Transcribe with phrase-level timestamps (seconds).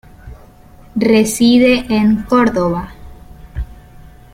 [0.95, 2.91] Reside en Córdoba.